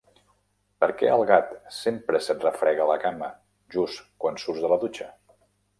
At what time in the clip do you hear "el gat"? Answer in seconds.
1.17-1.51